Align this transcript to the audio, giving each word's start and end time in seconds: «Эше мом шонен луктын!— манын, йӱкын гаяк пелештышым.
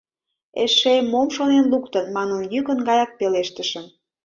«Эше 0.63 0.93
мом 1.11 1.27
шонен 1.35 1.65
луктын!— 1.71 2.05
манын, 2.15 2.41
йӱкын 2.53 2.79
гаяк 2.87 3.11
пелештышым. 3.19 3.85